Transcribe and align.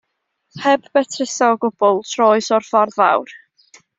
Heb 0.63 0.87
betruso 0.97 1.49
o 1.57 1.59
gwbl, 1.65 2.01
troes 2.13 2.49
o'r 2.57 2.67
ffordd 2.71 2.99
fawr. 2.99 3.37